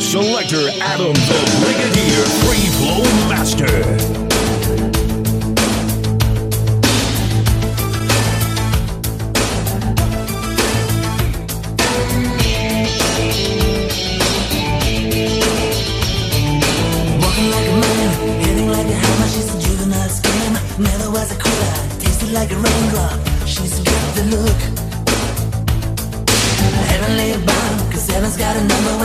[0.00, 4.27] Selector Adam the Brigadier Free Flow Master.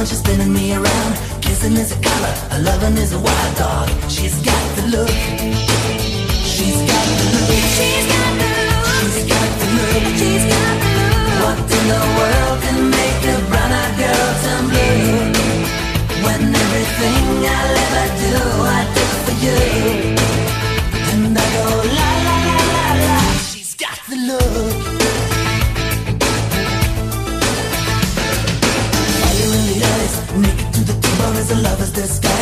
[0.03, 1.15] around, she's spinning me around.
[1.41, 3.89] Kissing is a color, a loving is a wild dog.
[4.09, 5.09] She's got the look.
[6.43, 7.49] She's got the look.
[7.75, 8.89] She's got the look.
[8.91, 10.03] She's got the look.
[10.19, 11.31] She's got the look.
[11.43, 15.31] What in the world can make a brown-eyed girl turn blue?
[16.25, 17.25] When everything
[17.57, 20.42] I'll ever do, I do for you.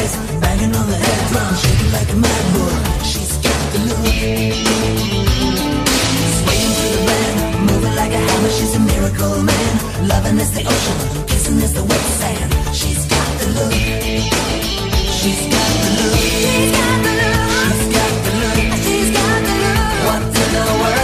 [0.02, 2.76] eyes, banging on the head drum, shaking like a mad bull.
[3.12, 4.06] She's got the look.
[6.38, 7.36] Swaying through the band,
[7.68, 9.74] moving like a hammer, she's a miracle man.
[10.08, 12.52] Loving is the ocean, kissing is the wet sand.
[12.80, 13.74] She's got the look.
[15.18, 16.18] She's got the look.
[16.42, 17.38] She's got the look.
[17.62, 18.58] She's got the look.
[18.86, 19.82] She's got the look.
[20.08, 21.01] What in the world?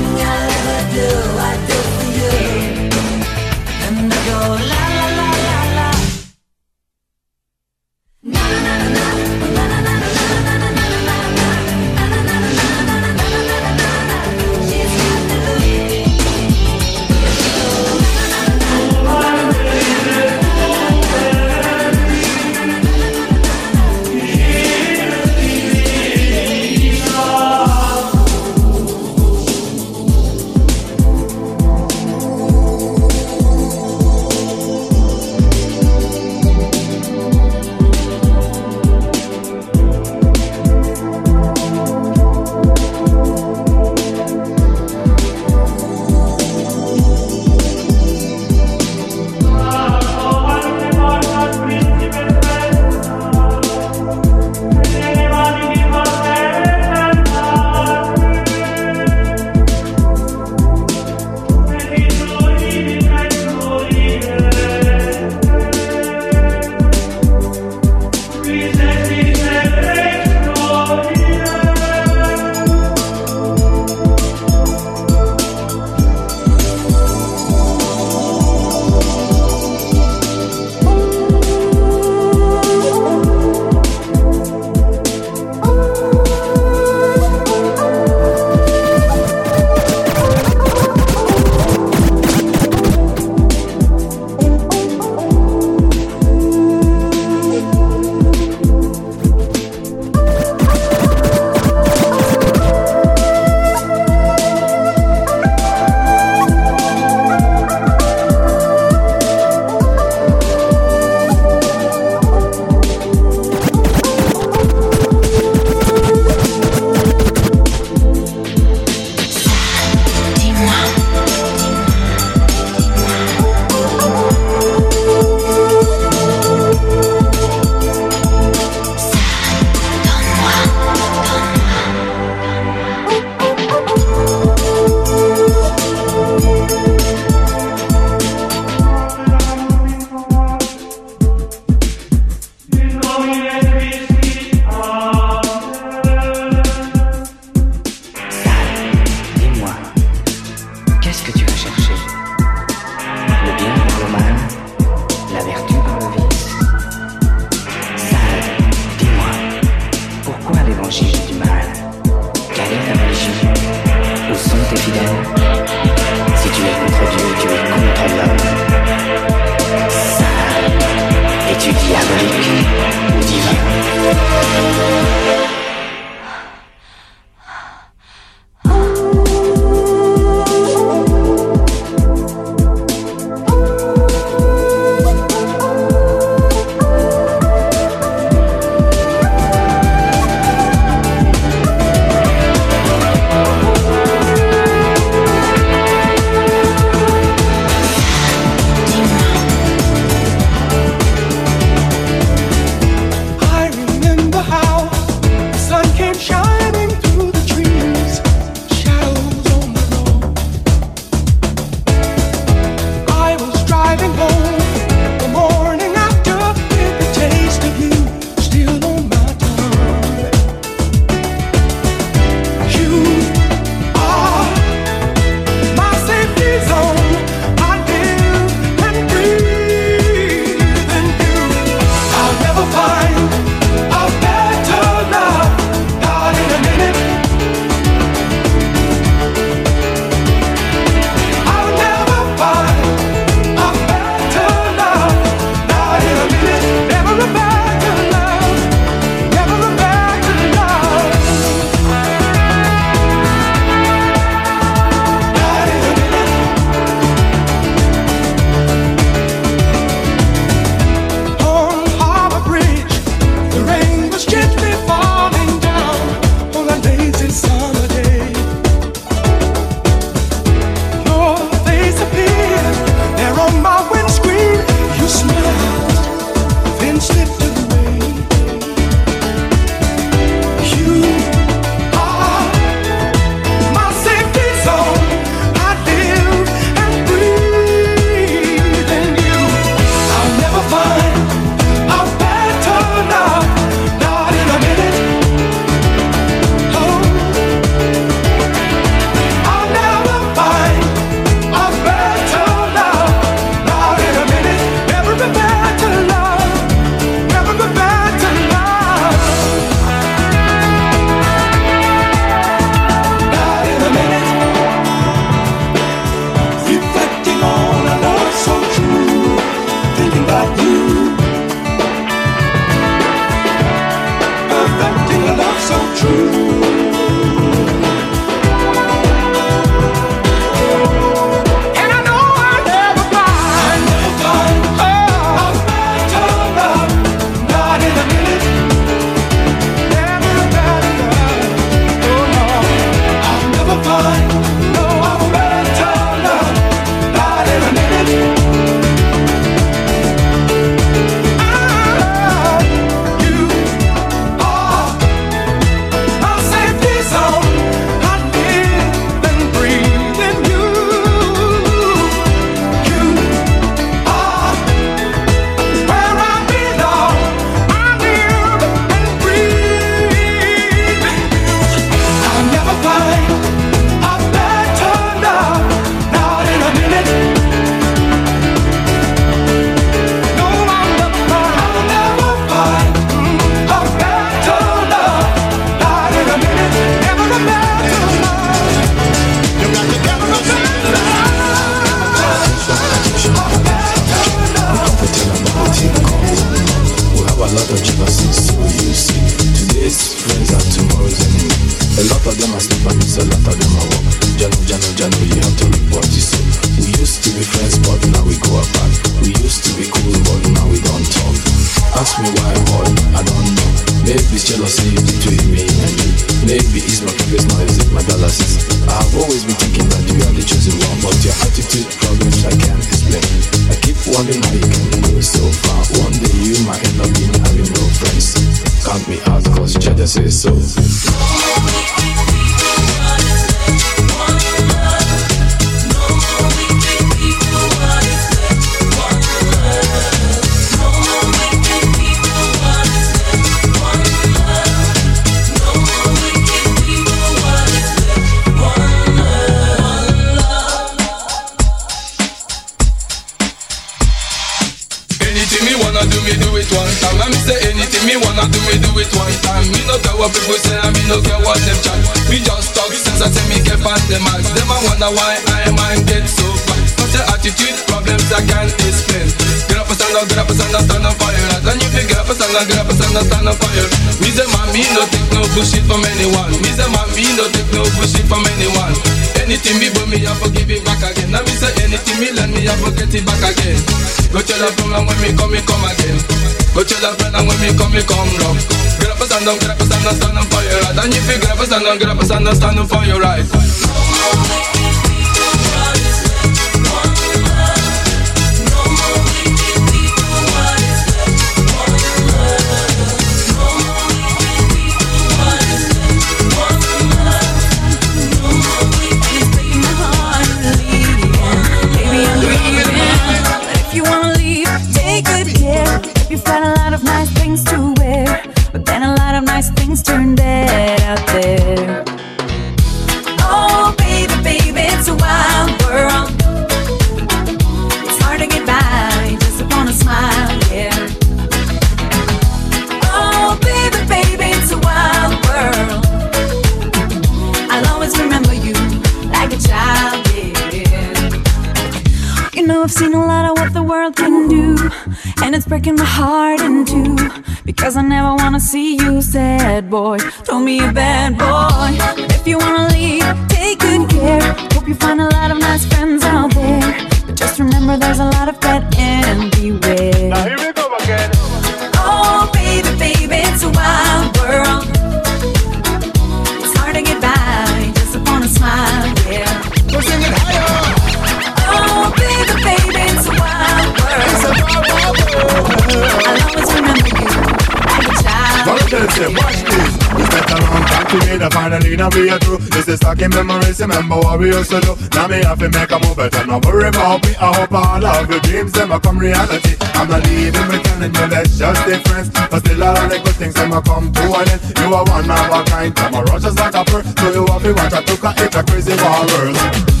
[582.26, 582.58] Now we are.
[582.70, 584.96] This is in memories, remember what we used to do.
[585.14, 587.34] Now me have to make a move, but not worry about me.
[587.36, 589.76] I hope all of your dreams them come reality.
[589.94, 592.30] I'm not leaving, pretending you let's just stay friends.
[592.30, 594.60] But still all of the good things them come to an end.
[594.78, 597.02] You are one of a kind, I'm a rush just like a pearl.
[597.02, 600.00] So you have to watch I took a hit a crazy world.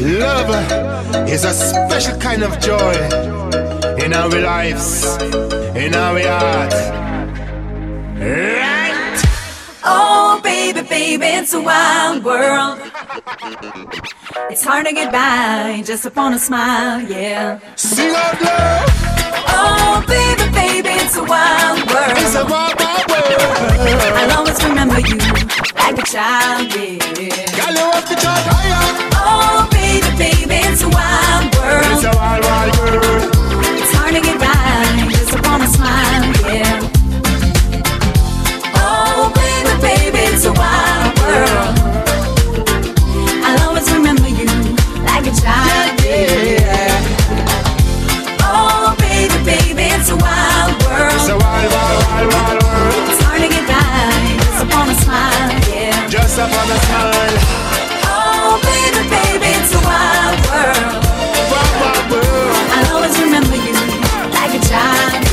[0.00, 0.77] Love
[1.28, 2.94] is a special kind of joy
[4.02, 5.04] in our lives,
[5.76, 6.72] in our heart.
[8.16, 9.22] Right?
[9.84, 12.80] Oh, baby, baby, it's a wild world.
[14.50, 17.60] It's hard to get by just upon a smile, yeah.
[17.76, 18.88] Sing out loud.
[19.50, 22.16] Oh, baby, baby, it's a wild world.
[22.16, 23.68] It's a wild, wild world.
[24.16, 25.18] I'll always remember you
[25.76, 26.96] like a child, yeah.
[27.56, 29.08] Girl, you have to charge higher.
[29.20, 29.67] Oh,
[30.18, 31.86] baby, it's a wild world.
[31.94, 33.30] It's a wild, wild world.
[33.78, 36.82] It's hard to get by just upon a smile, yeah.
[38.82, 41.74] Oh, baby, baby, it's a wild world.
[43.46, 44.50] I'll always remember you
[45.06, 46.98] like a child, yeah.
[48.42, 51.14] Oh, baby, baby, it's a wild world.
[51.14, 53.06] It's a wild, wild, wild, wild world.
[53.06, 56.08] It's hard to get by just upon a smile, yeah.
[56.10, 57.97] Just upon a smile.
[59.08, 61.04] Baby, baby, it's a wild world.
[61.50, 62.66] Wild, wild world.
[62.76, 63.72] I'll always remember you
[64.36, 65.24] like a child,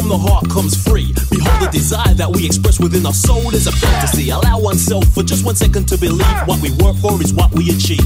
[0.00, 1.08] from the heart comes free.
[1.32, 4.28] Behold, the desire that we express within our soul is a fantasy.
[4.28, 7.72] Allow oneself for just one second to believe what we work for is what we
[7.72, 8.04] achieve.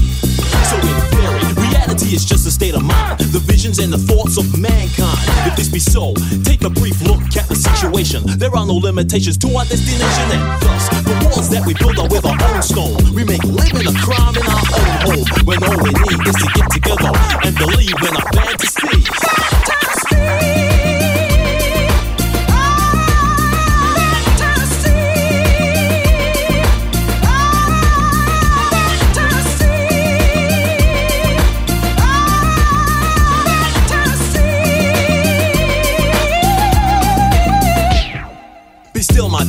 [0.71, 4.39] So, in theory, reality is just a state of mind, the visions and the thoughts
[4.39, 5.19] of mankind.
[5.43, 6.15] If this be so,
[6.47, 8.23] take a brief look at the situation.
[8.39, 12.07] There are no limitations to our destination, and thus, the walls that we build are
[12.07, 12.95] with our own stone.
[13.11, 16.47] We make living a crime in our own home, when all we need is to
[16.55, 17.11] get together
[17.43, 19.11] and believe in our fantasies.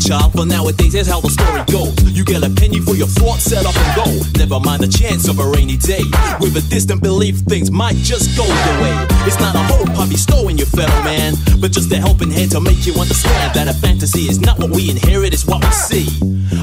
[0.02, 1.94] Child, for nowadays here's how the story goes.
[2.10, 4.06] You get a penny for your thoughts set up and go.
[4.38, 6.02] Never mind the chance of a rainy day.
[6.40, 8.94] With a distant belief, things might just go your way.
[9.26, 12.60] It's not a hope I'll bestowing your fellow man, but just a helping hand to
[12.60, 16.06] make you understand that a fantasy is not what we inherit, it's what we see.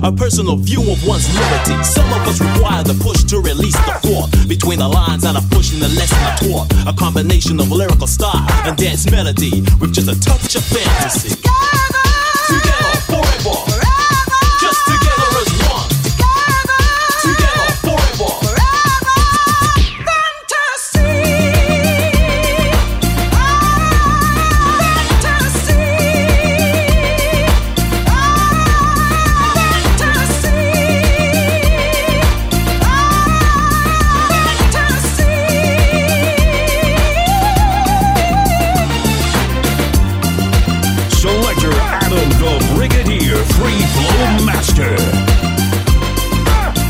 [0.04, 1.78] A personal view of one's liberty.
[1.84, 5.48] Some of us require the push to release the thought between the lines that are
[5.52, 6.68] pushing the lesson I taught.
[6.92, 11.40] A combination of lyrical style and dance melody with just a touch of fantasy.
[11.40, 12.00] Together
[12.50, 12.89] forever.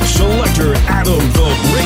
[0.06, 1.79] Selector Adam the Bridge.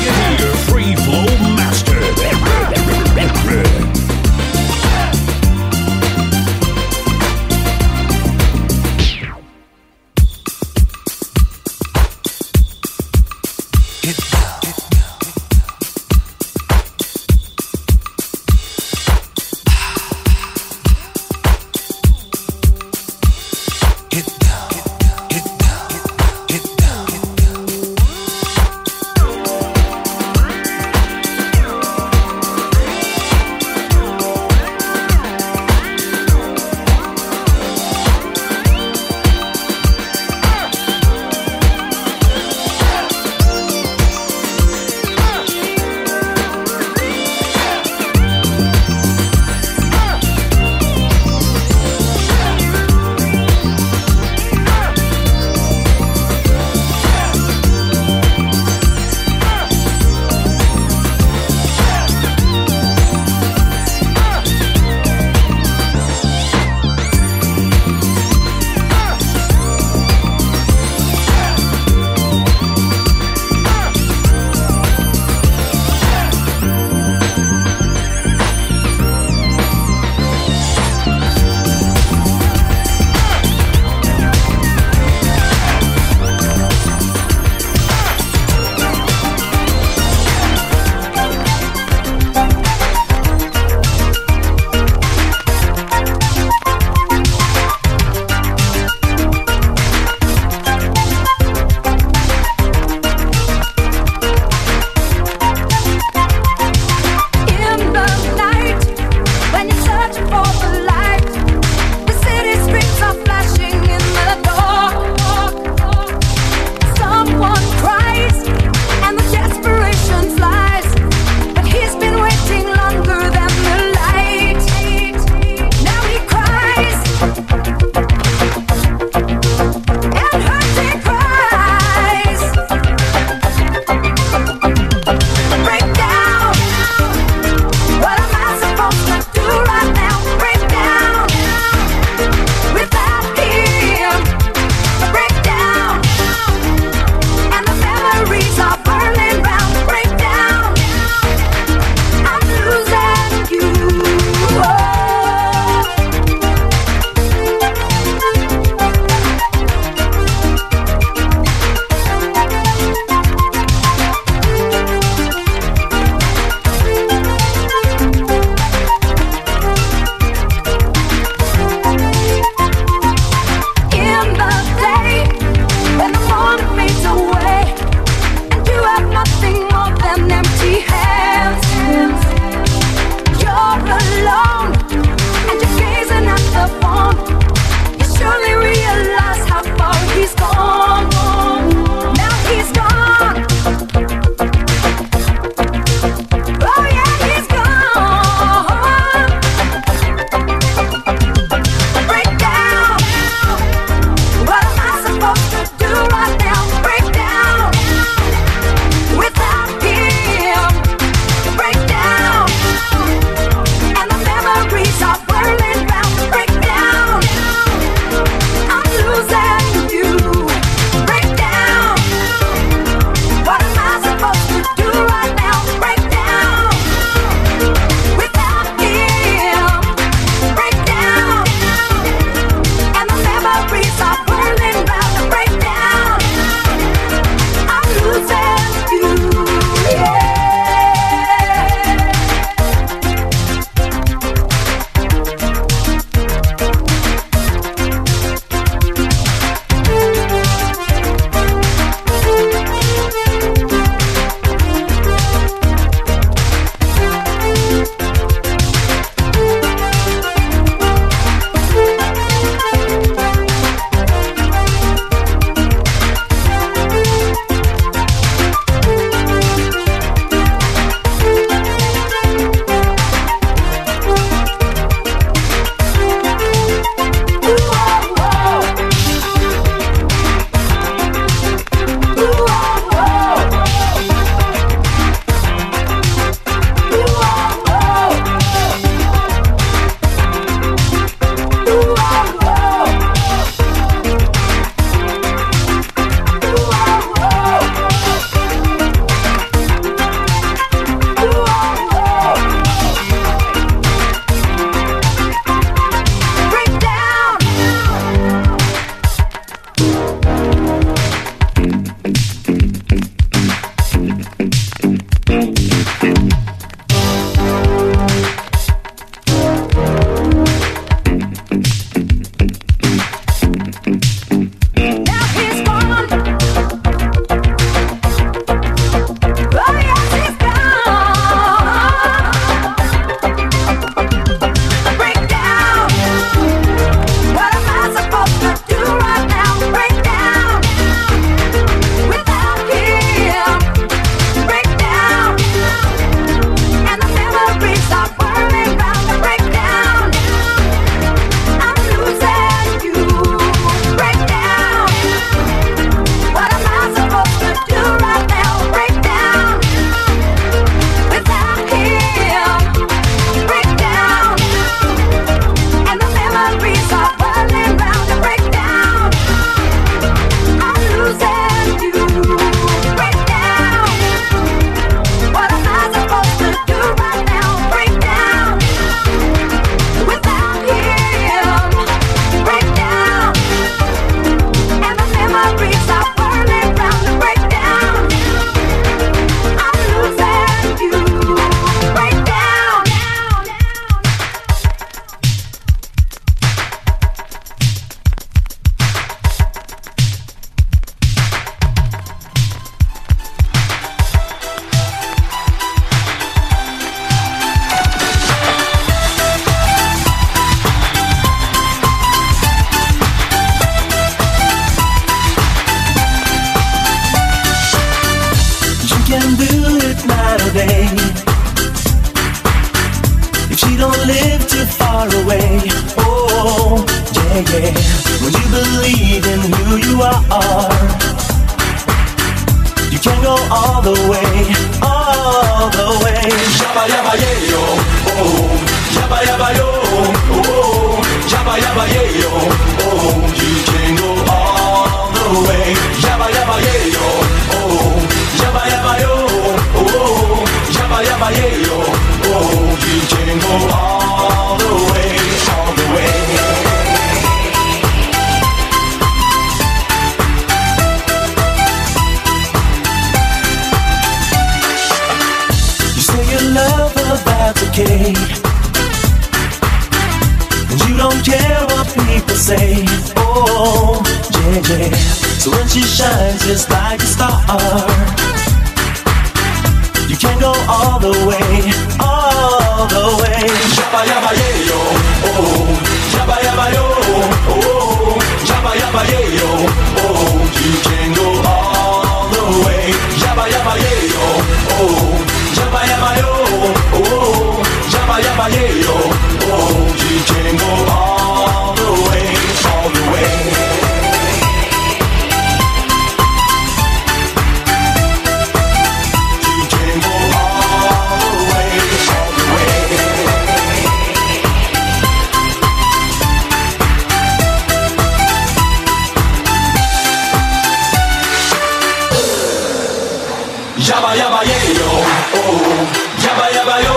[523.84, 524.90] Yabba yabba yeah yo,
[525.36, 525.86] oh.
[526.24, 526.96] Yabba yabba yo,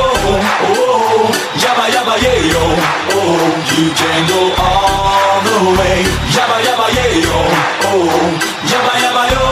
[0.68, 1.28] oh.
[1.62, 2.64] Yabba yabba yeah yo,
[3.12, 3.40] oh.
[3.76, 6.00] You can go all the way.
[6.36, 7.38] Yabba yabba yeah yo,
[7.90, 8.08] oh.
[8.72, 9.46] Yabba yabba yo,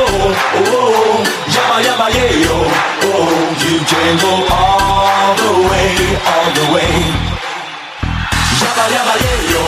[0.64, 1.24] oh.
[1.56, 2.58] Yabba yabba yeah yo,
[3.04, 3.30] oh.
[3.64, 5.92] You can go all the way,
[6.32, 6.96] all the way.
[8.62, 9.64] Yabba yabba yeah yo,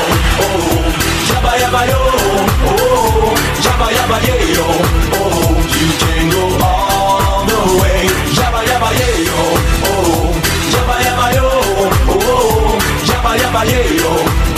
[0.45, 0.88] oh.
[1.30, 2.01] Yabba yabba yo,
[2.71, 3.36] oh.
[3.65, 4.67] Yabba yabba yeah yo,
[5.19, 5.51] oh.
[5.77, 6.57] You can go
[8.99, 9.55] yeah, oh,
[9.89, 10.33] oh,
[10.73, 14.57] yeah yabba yo, oh, oh, yeah yabba yeah, oh.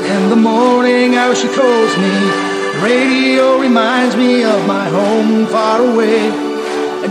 [0.00, 2.14] in the morning how she calls me.
[2.82, 6.30] Radio reminds me of my home far away.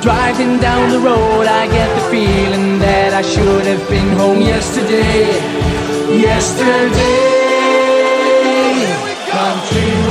[0.02, 5.28] Driving down the road, I get the feeling that I should have been home yesterday.
[6.20, 7.24] Yesterday,
[9.32, 10.03] country.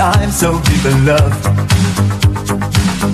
[0.00, 1.42] I'm so deep in love.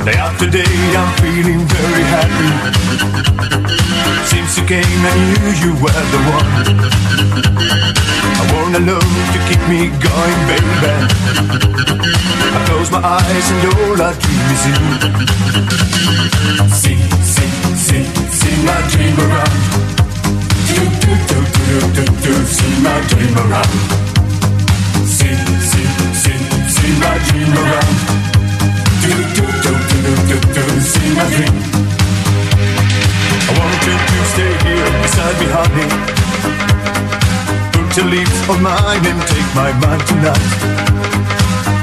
[0.04, 0.64] Day after day,
[0.96, 2.84] I'm feeling very happy.
[4.56, 6.50] You came, I knew you were the one.
[8.38, 10.94] I want a love to keep me going, baby.
[12.54, 14.78] I close my eyes and all I dream is you.
[16.70, 19.58] See, see, see, see my dream around.
[20.70, 23.74] Do, do, do, do, do, do, see my dream around.
[25.04, 25.34] See,
[25.66, 25.93] see,
[26.84, 27.96] see, my dream around.
[29.02, 31.56] Do, do, do, do, do, do, do, see my dream.
[33.48, 35.88] I want you to stay here beside me, honey.
[37.72, 40.50] Put your lips on mine and take my mind tonight.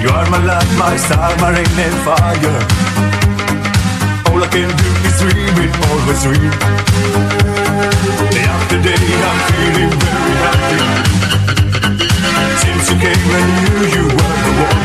[0.02, 2.60] You are my light, my star, my rain and fire.
[4.30, 6.53] All I can do is dream it, always dream.
[8.34, 11.70] Day after day, I'm feeling very happy.
[12.61, 14.81] Since you came, I knew you were the one.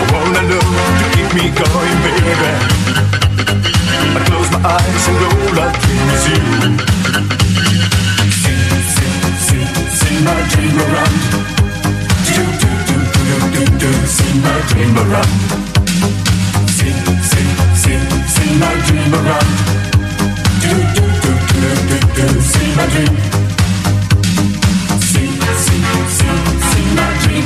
[0.00, 2.52] I wanna love to keep me going, baby.
[4.16, 5.68] I close my eyes and all I
[6.14, 6.42] is you.
[8.40, 8.62] See,
[8.94, 9.14] see,
[9.46, 9.66] see,
[9.98, 11.16] see my dream around.
[12.26, 14.54] Do, do, do, do, do, do, see my.
[16.76, 16.94] See,
[17.30, 17.48] see,
[17.82, 18.00] see,
[18.34, 18.72] see my.
[20.60, 23.39] Do, do, do, do, do, do, see my dream.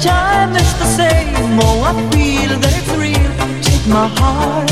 [0.00, 1.58] time is the same.
[1.60, 3.32] Oh, I feel that it's real.
[3.66, 4.70] Take my heart.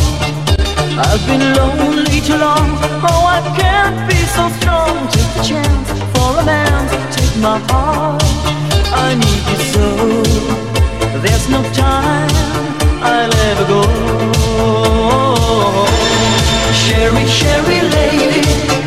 [1.06, 2.68] I've been lonely too long.
[3.10, 4.94] Oh, I can't be so strong.
[5.14, 6.82] Take the chance for a man.
[7.16, 8.22] Take my heart.
[9.04, 9.86] I need you so.
[11.24, 12.30] There's no time.
[13.02, 13.82] I'll ever go.
[16.84, 18.42] Cheri, Cheri lady,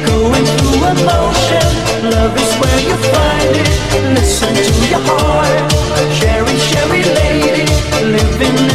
[0.05, 1.65] going through emotion.
[2.13, 3.69] Love is where you find it.
[4.15, 5.71] Listen to your heart.
[6.17, 7.65] Cheri, Cheri lady,
[8.13, 8.68] living